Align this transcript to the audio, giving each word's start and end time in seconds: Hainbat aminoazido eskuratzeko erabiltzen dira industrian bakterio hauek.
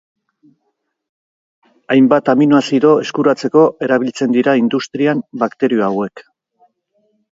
Hainbat 1.95 2.31
aminoazido 2.33 2.95
eskuratzeko 3.03 3.67
erabiltzen 3.89 4.35
dira 4.39 4.59
industrian 4.63 5.23
bakterio 5.45 5.85
hauek. 5.91 6.25